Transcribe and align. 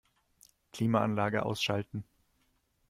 Klimaanlage 0.71 1.43
ausschalten. 1.43 2.03